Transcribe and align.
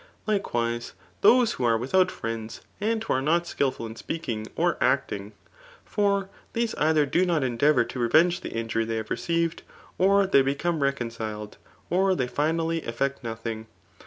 Lflcewise 0.27 0.93
those 1.21 1.51
who 1.51 1.63
are 1.63 1.77
without 1.77 2.09
friends, 2.09 2.61
aM 2.81 3.01
who 3.01 3.13
are 3.13 3.21
not 3.21 3.43
skilftilin 3.43 3.95
speaBng 4.03 4.47
or 4.55 4.73
actuig. 4.77 5.33
For 5.85 6.27
^ese 6.55 6.73
either 6.79 7.05
do 7.05 7.23
not 7.23 7.43
endearour 7.43 7.87
to 7.89 7.99
revenue 7.99 8.31
the 8.41 8.49
faftjuty 8.49 8.87
diey 8.87 8.95
ha^e 9.03 9.09
received, 9.11 9.61
or 9.99 10.25
Aey 10.25 10.43
become 10.43 10.79
reconciled^ 10.79 11.53
or 11.91 12.15
(hey 12.15 12.25
finally 12.25 12.81
efiect 12.81 13.19
nethtHg. 13.21 13.67